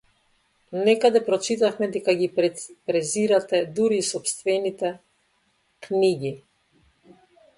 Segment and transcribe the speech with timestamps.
[0.85, 4.91] Некаде прочитавме дека ги презирате дури и сопстените
[5.89, 6.35] книги.